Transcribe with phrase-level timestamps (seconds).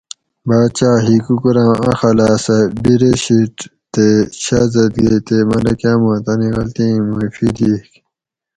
[0.47, 3.55] باچہ ہِکوکوراں اخلاصہ بِرے شیٹ
[3.93, 4.07] تے
[4.43, 7.89] شازادگے تے ملکہ ما تانی غلطی ایں مُعیفی دِئیگ